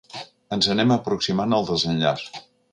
Ens 0.57 0.69
anem 0.75 0.95
aproximant 0.95 1.55
al 1.61 1.71
desenllaç. 1.71 2.27